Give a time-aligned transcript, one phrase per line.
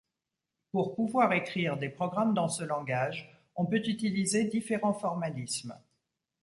[0.71, 5.79] Pour pouvoir écrire des programmes dans ce langage on peut utiliser différents formalismes.